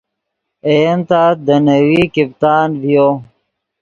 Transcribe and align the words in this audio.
اے 0.65 0.73
ین 0.83 0.99
تت 1.09 1.35
دے 1.45 1.55
نیوی 1.65 2.03
کیپتان 2.13 2.67
ڤیو 2.81 3.07